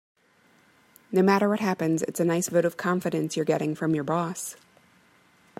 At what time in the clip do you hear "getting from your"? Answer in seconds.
3.45-4.03